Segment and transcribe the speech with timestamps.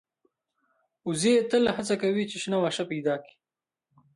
[1.07, 3.35] وزې تل هڅه کوي چې شنه واښه پیدا کړي